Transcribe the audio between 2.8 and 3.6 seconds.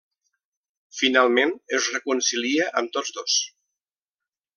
amb tots dos.